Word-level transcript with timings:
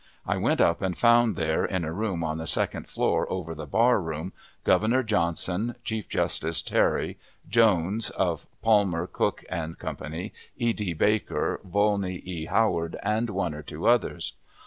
I 0.25 0.35
went 0.35 0.59
up 0.59 0.81
and 0.81 0.97
found 0.97 1.35
there, 1.35 1.63
in 1.63 1.85
a 1.85 1.93
room 1.93 2.23
on 2.23 2.39
the 2.39 2.47
second 2.47 2.89
floor 2.89 3.31
over 3.31 3.53
the 3.53 3.67
bar 3.67 4.01
room, 4.01 4.33
Governor 4.63 5.03
Johnson, 5.03 5.75
Chief 5.83 6.09
Justice 6.09 6.63
Terry, 6.63 7.19
Jones, 7.47 8.09
of 8.09 8.47
Palmer, 8.63 9.05
Cooke 9.05 9.43
& 9.63 9.77
Co., 9.77 9.95
E. 10.57 10.73
D. 10.73 10.93
Baker, 10.93 11.59
Volney 11.63 12.15
E. 12.25 12.45
Howard, 12.45 12.95
and 13.03 13.29
one 13.29 13.53
or 13.53 13.61
two 13.61 13.85
others. 13.85 14.33